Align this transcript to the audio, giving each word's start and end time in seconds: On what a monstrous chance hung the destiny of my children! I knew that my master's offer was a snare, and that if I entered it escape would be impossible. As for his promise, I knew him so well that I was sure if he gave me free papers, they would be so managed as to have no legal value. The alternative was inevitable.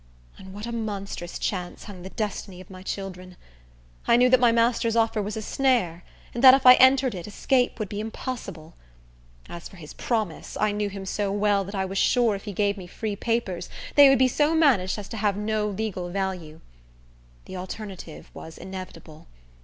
On 0.39 0.51
what 0.51 0.65
a 0.65 0.71
monstrous 0.71 1.37
chance 1.37 1.83
hung 1.83 2.01
the 2.01 2.09
destiny 2.09 2.59
of 2.59 2.71
my 2.71 2.81
children! 2.81 3.37
I 4.07 4.17
knew 4.17 4.29
that 4.31 4.39
my 4.39 4.51
master's 4.51 4.95
offer 4.95 5.21
was 5.21 5.37
a 5.37 5.43
snare, 5.43 6.03
and 6.33 6.43
that 6.43 6.55
if 6.55 6.65
I 6.65 6.73
entered 6.73 7.13
it 7.13 7.27
escape 7.27 7.77
would 7.77 7.87
be 7.87 7.99
impossible. 7.99 8.73
As 9.47 9.69
for 9.69 9.77
his 9.77 9.93
promise, 9.93 10.57
I 10.59 10.71
knew 10.71 10.89
him 10.89 11.05
so 11.05 11.31
well 11.31 11.63
that 11.65 11.75
I 11.75 11.85
was 11.85 11.99
sure 11.99 12.33
if 12.33 12.45
he 12.45 12.51
gave 12.51 12.77
me 12.77 12.87
free 12.87 13.15
papers, 13.15 13.69
they 13.93 14.09
would 14.09 14.17
be 14.17 14.27
so 14.27 14.55
managed 14.55 14.97
as 14.97 15.07
to 15.09 15.17
have 15.17 15.37
no 15.37 15.67
legal 15.67 16.09
value. 16.09 16.61
The 17.45 17.57
alternative 17.57 18.31
was 18.33 18.57
inevitable. 18.57 19.27